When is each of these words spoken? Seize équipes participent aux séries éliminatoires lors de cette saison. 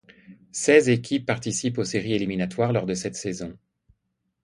Seize 0.51 0.89
équipes 0.89 1.27
participent 1.27 1.77
aux 1.77 1.83
séries 1.83 2.13
éliminatoires 2.15 2.73
lors 2.73 2.87
de 2.87 2.95
cette 2.95 3.13
saison. 3.13 3.55